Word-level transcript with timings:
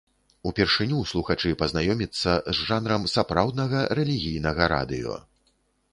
Упершыню 0.51 1.01
слухачы 1.11 1.51
пазнаёміцца 1.59 2.31
з 2.55 2.67
жанрам 2.71 3.07
сапраўднага 3.15 3.85
рэлігійнага 4.01 4.63
радыё. 4.75 5.13